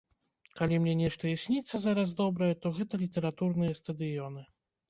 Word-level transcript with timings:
Калі 0.59 0.79
мне 0.85 0.95
нешта 1.01 1.23
і 1.33 1.33
сніцца 1.43 1.81
зараз 1.85 2.17
добрае, 2.23 2.49
то 2.65 2.75
гэта 2.81 3.01
літаратурныя 3.05 3.81
стадыёны. 3.83 4.41